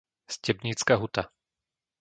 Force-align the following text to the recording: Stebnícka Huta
Stebnícka 0.27 0.97
Huta 0.97 1.29